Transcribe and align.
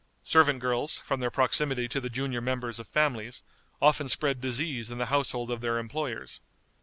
Servant 0.23 0.57
girls, 0.59 0.97
from 1.05 1.19
their 1.19 1.29
proximity 1.29 1.87
to 1.87 2.01
the 2.01 2.09
junior 2.09 2.41
members 2.41 2.79
of 2.79 2.87
families, 2.87 3.43
often 3.79 4.09
spread 4.09 4.41
disease 4.41 4.89
in 4.89 4.97
the 4.97 5.05
household 5.13 5.51
of 5.51 5.61
their 5.61 5.77
employers. 5.77 6.41